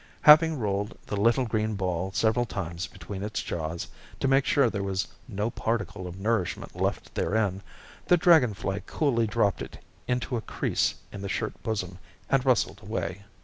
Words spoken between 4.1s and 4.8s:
to make sure